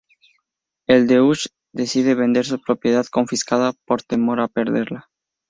El 0.87 1.05
Deutsch 1.05 1.49
decide 1.73 2.15
vender 2.15 2.43
su 2.43 2.59
propiedad 2.59 3.05
confiscada 3.05 3.73
por 3.85 4.01
temor 4.01 4.39
a 4.41 4.47
perderla. 4.47 5.11